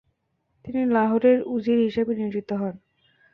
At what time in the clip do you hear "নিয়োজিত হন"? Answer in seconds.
2.15-2.75